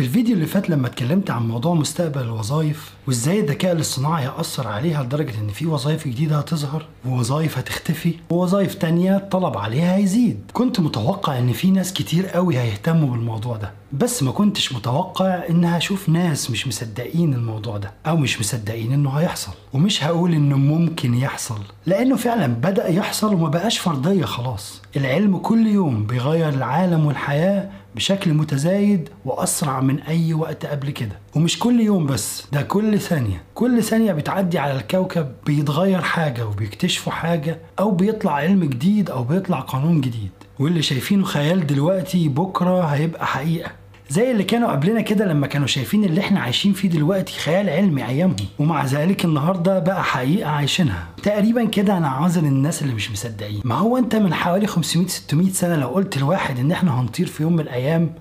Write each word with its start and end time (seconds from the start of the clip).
في 0.00 0.06
الفيديو 0.06 0.34
اللي 0.34 0.46
فات 0.46 0.70
لما 0.70 0.86
اتكلمت 0.86 1.30
عن 1.30 1.48
موضوع 1.48 1.74
مستقبل 1.74 2.20
الوظائف 2.20 2.90
وازاي 3.08 3.40
الذكاء 3.40 3.72
الاصطناعي 3.72 4.22
هيأثر 4.24 4.68
عليها 4.68 5.02
لدرجة 5.02 5.34
إن 5.40 5.48
في 5.48 5.66
وظائف 5.66 6.08
جديدة 6.08 6.38
هتظهر 6.38 6.86
ووظائف 7.06 7.58
هتختفي 7.58 8.14
ووظائف 8.30 8.74
تانية 8.74 9.16
الطلب 9.16 9.56
عليها 9.58 9.96
هيزيد. 9.96 10.40
كنت 10.52 10.80
متوقع 10.80 11.38
إن 11.38 11.52
في 11.52 11.70
ناس 11.70 11.92
كتير 11.92 12.26
قوي 12.26 12.58
هيهتموا 12.58 13.10
بالموضوع 13.10 13.56
ده 13.56 13.72
بس 13.92 14.22
ما 14.22 14.32
كنتش 14.32 14.72
متوقع 14.72 15.42
إن 15.50 15.64
هشوف 15.64 16.08
ناس 16.08 16.50
مش 16.50 16.68
مصدقين 16.68 17.34
الموضوع 17.34 17.76
ده 17.76 17.92
أو 18.06 18.16
مش 18.16 18.40
مصدقين 18.40 18.92
إنه 18.92 19.10
هيحصل. 19.10 19.52
ومش 19.72 20.04
هقول 20.04 20.32
إنه 20.34 20.56
ممكن 20.56 21.14
يحصل 21.14 21.58
لأنه 21.86 22.16
فعلا 22.16 22.46
بدأ 22.46 22.88
يحصل 22.88 23.34
وما 23.34 23.48
بقاش 23.48 23.78
فرضية 23.78 24.24
خلاص. 24.24 24.82
العلم 24.96 25.36
كل 25.36 25.66
يوم 25.66 26.06
بيغير 26.06 26.48
العالم 26.48 27.06
والحياة 27.06 27.70
بشكل 27.96 28.34
متزايد 28.34 29.08
وأسرع 29.24 29.80
من 29.80 30.00
أي 30.00 30.34
وقت 30.34 30.66
قبل 30.66 30.90
كده. 30.90 31.18
ومش 31.36 31.58
كل 31.58 31.80
يوم 31.80 32.06
بس 32.06 32.46
ده 32.52 32.62
كل 32.62 33.00
ثانية. 33.00 33.42
كل 33.54 33.82
ثانية 33.82 34.12
بتعدي 34.12 34.58
على 34.58 34.76
الكوكب 34.76 35.32
بيتغير 35.46 36.00
حاجة 36.02 36.46
وبيكتشفوا 36.46 37.12
حاجة 37.12 37.58
أو 37.78 37.90
بيطلع 37.90 38.32
علم 38.32 38.64
جديد 38.64 39.10
أو 39.10 39.24
بيطلع 39.24 39.60
قانون 39.60 40.00
جديد. 40.00 40.30
واللي 40.58 40.82
شايفينه 40.82 41.24
خيال 41.24 41.66
دلوقتي 41.66 42.28
بكرة 42.28 42.80
هيبقى 42.84 43.26
حقيقة. 43.26 43.70
زي 44.10 44.30
اللي 44.30 44.44
كانوا 44.44 44.70
قبلنا 44.70 45.00
كده 45.00 45.24
لما 45.24 45.46
كانوا 45.46 45.66
شايفين 45.66 46.04
اللي 46.04 46.20
إحنا 46.20 46.40
عايشين 46.40 46.72
فيه 46.72 46.88
دلوقتي 46.88 47.32
خيال 47.32 47.68
علمي 47.70 48.06
أيامهم. 48.06 48.36
ومع 48.58 48.84
ذلك 48.84 49.24
النهارده 49.24 49.78
بقى 49.78 50.04
حقيقة 50.04 50.50
عايشينها. 50.50 51.06
تقريبا 51.22 51.64
كده 51.64 51.96
أنا 51.96 52.08
عاذر 52.08 52.42
الناس 52.42 52.82
اللي 52.82 52.94
مش 52.94 53.10
مصدقين. 53.10 53.60
ما 53.64 53.74
هو 53.74 53.96
أنت 53.96 54.16
من 54.16 54.34
حوالي 54.34 54.66
500 54.66 55.06
600 55.08 55.50
سنة 55.50 55.76
لو 55.76 55.88
قلت 55.88 56.18
لواحد 56.18 56.58
إن 56.58 56.72
إحنا 56.72 57.00
هنطير 57.00 57.26
في 57.26 57.42
يوم 57.42 57.52
من 57.52 57.60
الأيام 57.60 58.14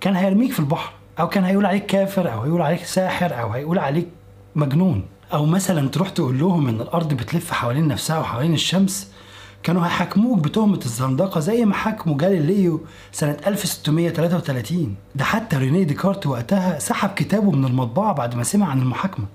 كان 0.00 0.16
هيرميك 0.16 0.52
في 0.52 0.60
البحر. 0.60 0.92
أو 1.20 1.28
كان 1.28 1.44
هيقول 1.44 1.66
عليك 1.66 1.86
كافر 1.86 2.32
أو 2.32 2.40
هيقول 2.40 2.62
عليك 2.62 2.84
ساحر 2.84 3.40
أو 3.40 3.50
هيقول 3.50 3.78
عليك 3.78 4.08
مجنون. 4.56 5.04
أو 5.32 5.46
مثلا 5.46 5.88
تروح 5.88 6.08
تقول 6.08 6.38
لهم 6.38 6.68
إن 6.68 6.80
الأرض 6.80 7.14
بتلف 7.14 7.52
حوالين 7.52 7.88
نفسها 7.88 8.18
وحوالين 8.18 8.54
الشمس 8.54 9.12
كانوا 9.62 9.84
هيحاكموك 9.86 10.38
بتهمة 10.38 10.80
الزندقة 10.84 11.40
زي 11.40 11.64
ما 11.64 11.74
حكموا 11.74 12.16
جاليليو 12.16 12.80
سنة 13.12 13.36
1633 13.46 14.94
ده 15.14 15.24
حتى 15.24 15.56
رينيه 15.56 15.82
ديكارت 15.84 16.26
وقتها 16.26 16.78
سحب 16.78 17.10
كتابه 17.16 17.50
من 17.50 17.64
المطبعة 17.64 18.12
بعد 18.12 18.34
ما 18.34 18.42
سمع 18.42 18.66
عن 18.68 18.78
المحاكمة. 18.78 19.26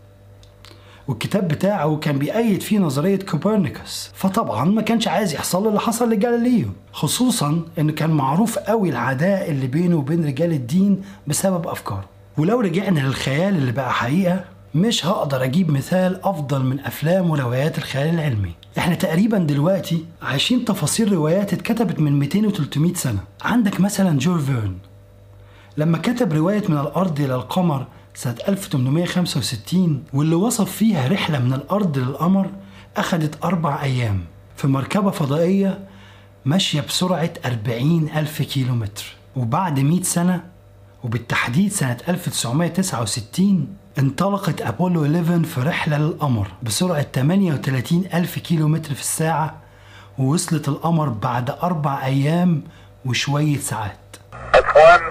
والكتاب 1.07 1.47
بتاعه 1.47 1.95
كان 1.97 2.17
بيأيد 2.19 2.61
فيه 2.61 2.79
نظرية 2.79 3.19
كوبرنيكوس. 3.19 4.11
فطبعا 4.13 4.65
ما 4.65 4.81
كانش 4.81 5.07
عايز 5.07 5.33
يحصل 5.33 5.67
اللي 5.67 5.79
حصل 5.79 6.09
لجاليليو 6.09 6.67
خصوصا 6.91 7.61
إنه 7.79 7.91
كان 7.93 8.09
معروف 8.09 8.57
قوي 8.57 8.89
العداء 8.89 9.51
اللي 9.51 9.67
بينه 9.67 9.95
وبين 9.95 10.25
رجال 10.25 10.51
الدين 10.51 11.01
بسبب 11.27 11.67
أفكاره. 11.67 12.05
ولو 12.37 12.59
رجعنا 12.59 12.99
للخيال 12.99 13.55
اللي 13.55 13.71
بقى 13.71 13.93
حقيقة 13.93 14.43
مش 14.75 15.05
هقدر 15.05 15.43
أجيب 15.43 15.71
مثال 15.71 16.19
أفضل 16.25 16.63
من 16.63 16.79
أفلام 16.79 17.29
وروايات 17.29 17.77
الخيال 17.77 18.15
العلمي. 18.15 18.51
إحنا 18.77 18.95
تقريبا 18.95 19.37
دلوقتي 19.37 20.05
عايشين 20.21 20.65
تفاصيل 20.65 21.13
روايات 21.13 21.53
اتكتبت 21.53 21.99
من 21.99 22.19
200 22.19 22.47
و 22.47 22.51
300 22.51 22.93
سنة. 22.93 23.19
عندك 23.41 23.79
مثلا 23.79 24.17
جول 24.19 24.39
فيرن. 24.41 24.75
لما 25.77 25.97
كتب 25.97 26.33
رواية 26.33 26.63
من 26.69 26.77
الأرض 26.77 27.21
إلى 27.21 27.35
القمر 27.35 27.87
سنة 28.15 28.35
1865 28.47 30.03
واللي 30.13 30.35
وصف 30.35 30.71
فيها 30.71 31.07
رحلة 31.07 31.39
من 31.39 31.53
الأرض 31.53 31.97
للقمر 31.97 32.49
أخدت 32.97 33.43
أربع 33.45 33.83
أيام 33.83 34.21
في 34.55 34.67
مركبة 34.67 35.11
فضائية 35.11 35.79
ماشية 36.45 36.81
بسرعة 36.81 37.33
40 37.45 38.09
ألف 38.15 38.41
كيلومتر. 38.41 39.05
وبعد 39.35 39.79
100 39.79 40.01
سنة 40.03 40.43
وبالتحديد 41.03 41.71
سنة 41.71 41.97
1969 42.09 43.67
انطلقت 43.99 44.61
أبولو 44.61 45.05
11 45.05 45.43
في 45.43 45.61
رحلة 45.61 45.97
للقمر 45.97 46.47
بسرعة 46.63 47.01
38 47.01 48.03
ألف 48.13 48.39
كيلومتر 48.39 48.93
في 48.93 49.01
الساعة 49.01 49.55
ووصلت 50.17 50.67
القمر 50.67 51.09
بعد 51.09 51.49
أربع 51.49 52.05
أيام 52.05 52.61
وشوية 53.05 53.57
ساعات. 53.57 53.97
Man. 54.53 55.01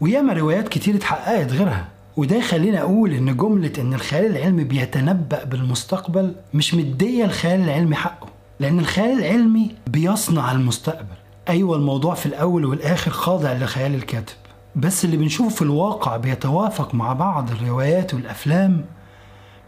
وياما 0.00 0.32
روايات 0.32 0.68
كتير 0.68 0.94
اتحققت 0.94 1.52
غيرها 1.52 1.84
وده 2.16 2.36
يخلينا 2.36 2.80
أقول 2.80 3.12
إن 3.12 3.36
جملة 3.36 3.72
إن 3.78 3.94
الخيال 3.94 4.36
العلمي 4.36 4.64
بيتنبأ 4.64 5.44
بالمستقبل 5.44 6.34
مش 6.54 6.74
مدية 6.74 7.24
الخيال 7.24 7.60
العلمي 7.60 7.96
حقه. 7.96 8.26
لأن 8.62 8.78
الخيال 8.78 9.18
العلمي 9.18 9.74
بيصنع 9.86 10.52
المستقبل. 10.52 11.14
أيوه 11.48 11.76
الموضوع 11.76 12.14
في 12.14 12.26
الأول 12.26 12.64
والآخر 12.64 13.10
خاضع 13.10 13.52
لخيال 13.52 13.94
الكاتب. 13.94 14.34
بس 14.76 15.04
اللي 15.04 15.16
بنشوفه 15.16 15.48
في 15.48 15.62
الواقع 15.62 16.16
بيتوافق 16.16 16.94
مع 16.94 17.12
بعض 17.12 17.50
الروايات 17.50 18.14
والأفلام. 18.14 18.84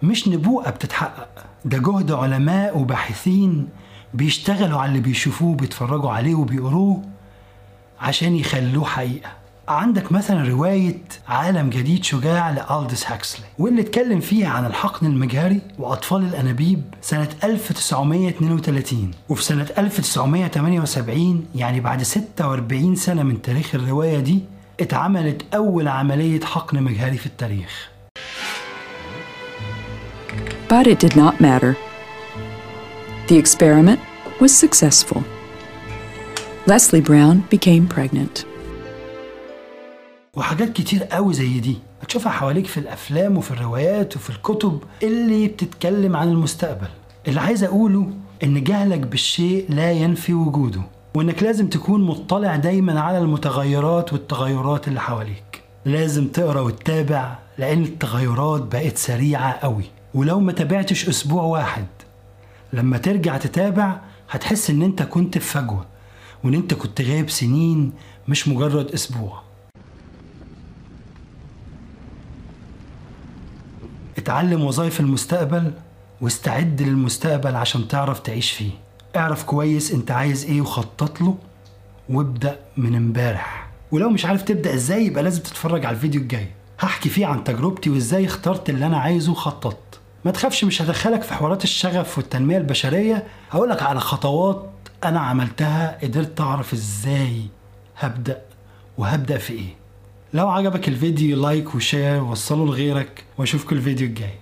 مش 0.02 0.28
نبوءة 0.28 0.70
بتتحقق. 0.70 1.28
ده 1.64 1.78
جهد 1.78 2.12
علماء 2.12 2.78
وباحثين 2.78 3.68
بيشتغلوا 4.14 4.78
على 4.80 4.88
اللي 4.88 5.00
بيشوفوه 5.00 5.48
وبيتفرجوا 5.50 6.10
عليه 6.10 6.34
وبيقروه 6.34 7.02
عشان 8.00 8.36
يخلوه 8.36 8.84
حقيقة. 8.84 9.30
عندك 9.68 10.12
مثلا 10.12 10.48
رواية 10.48 10.98
عالم 11.28 11.70
جديد 11.70 12.04
شجاع 12.04 12.50
لألدس 12.50 13.06
هاكسلي 13.06 13.44
واللي 13.58 13.80
اتكلم 13.80 14.20
فيها 14.20 14.48
عن 14.48 14.66
الحقن 14.66 15.06
المجهري 15.06 15.60
وأطفال 15.78 16.22
الأنابيب 16.22 16.82
سنة 17.02 17.28
1932 17.44 19.10
وفي 19.28 19.44
سنة 19.44 19.66
1978 19.78 21.46
يعني 21.54 21.80
بعد 21.80 22.02
46 22.02 22.96
سنة 22.96 23.22
من 23.22 23.42
تاريخ 23.42 23.74
الرواية 23.74 24.18
دي 24.20 24.40
اتعملت 24.80 25.42
أول 25.54 25.88
عملية 25.88 26.40
حقن 26.40 26.82
مجهري 26.82 27.16
في 27.18 27.26
التاريخ 27.26 27.88
But 30.68 30.86
it 30.88 30.98
did 30.98 31.14
not 31.14 31.40
matter. 31.40 31.76
The 33.28 33.36
experiment 33.38 34.00
was 34.40 34.52
successful. 34.64 35.22
Leslie 36.66 37.00
Brown 37.10 37.44
became 37.56 37.86
pregnant. 37.86 38.44
وحاجات 40.36 40.72
كتير 40.72 41.04
قوي 41.04 41.34
زي 41.34 41.60
دي. 41.60 41.76
هتشوفها 42.02 42.32
حواليك 42.32 42.66
في 42.66 42.80
الأفلام 42.80 43.36
وفي 43.36 43.50
الروايات 43.50 44.16
وفي 44.16 44.30
الكتب 44.30 44.78
اللي 45.02 45.48
بتتكلم 45.48 46.16
عن 46.16 46.28
المستقبل. 46.28 46.88
اللي 47.28 47.40
عايز 47.40 47.64
أقوله 47.64 48.10
إن 48.44 48.64
جهلك 48.64 48.98
بالشيء 49.00 49.66
لا 49.68 49.92
ينفي 49.92 50.34
وجوده 50.34 50.80
وإنك 51.14 51.42
لازم 51.42 51.68
تكون 51.68 52.02
مطلع 52.04 52.56
دايما 52.56 53.00
على 53.00 53.18
المتغيرات 53.18 54.12
والتغيرات 54.12 54.88
اللي 54.88 55.00
حواليك. 55.00 55.62
لازم 55.84 56.28
تقرأ 56.28 56.60
وتتابع 56.60 57.38
لأن 57.58 57.82
التغيرات 57.82 58.62
بقت 58.62 58.96
سريعة 58.96 59.52
قوي. 59.52 59.84
ولو 60.14 60.40
ما 60.40 60.52
تابعتش 60.52 61.08
أسبوع 61.08 61.42
واحد 61.42 61.86
لما 62.72 62.98
ترجع 62.98 63.36
تتابع 63.36 63.96
هتحس 64.30 64.70
إن 64.70 64.82
أنت 64.82 65.02
كنت 65.02 65.38
في 65.38 65.44
فجوة 65.52 65.86
وإن 66.44 66.54
أنت 66.54 66.74
كنت 66.74 67.00
غايب 67.00 67.30
سنين 67.30 67.92
مش 68.28 68.48
مجرد 68.48 68.90
أسبوع. 68.90 69.42
اتعلم 74.34 74.64
وظائف 74.64 75.00
المستقبل 75.00 75.72
واستعد 76.20 76.82
للمستقبل 76.82 77.56
عشان 77.56 77.88
تعرف 77.88 78.20
تعيش 78.20 78.50
فيه. 78.50 78.70
اعرف 79.16 79.44
كويس 79.44 79.92
انت 79.92 80.10
عايز 80.10 80.44
إيه 80.44 80.60
وخطط 80.60 81.20
له 81.20 81.38
وابدأ 82.08 82.58
من 82.76 82.94
امبارح. 82.94 83.68
ولو 83.92 84.10
مش 84.10 84.24
عارف 84.26 84.42
تبدأ 84.42 84.74
إزاي 84.74 85.06
يبقى 85.06 85.22
لازم 85.22 85.42
تتفرج 85.42 85.86
على 85.86 85.94
الفيديو 85.94 86.20
الجاي. 86.20 86.48
هحكي 86.80 87.08
فيه 87.08 87.26
عن 87.26 87.44
تجربتي 87.44 87.90
وازاي 87.90 88.24
اخترت 88.26 88.70
اللي 88.70 88.86
أنا 88.86 88.98
عايزه 88.98 89.32
وخططت. 89.32 90.00
ما 90.24 90.30
تخافش 90.30 90.64
مش 90.64 90.82
هدخلك 90.82 91.22
في 91.22 91.34
حوارات 91.34 91.64
الشغف 91.64 92.18
والتنمية 92.18 92.58
البشرية. 92.58 93.26
هقولك 93.50 93.82
على 93.82 94.00
خطوات 94.00 94.70
أنا 95.04 95.20
عملتها 95.20 95.98
قدرت 96.02 96.40
أعرف 96.40 96.72
إزاي 96.72 97.40
هبدأ 97.98 98.42
وهبدأ 98.98 99.38
في 99.38 99.52
إيه. 99.52 99.83
لو 100.34 100.48
عجبك 100.48 100.88
الفيديو 100.88 101.42
like 101.42 101.74
و 101.74 101.82
share 101.82 102.22
وصله 102.22 102.66
لغيرك 102.66 103.24
واشوفكم 103.38 103.76
الفيديو 103.76 104.06
الجاي. 104.08 104.34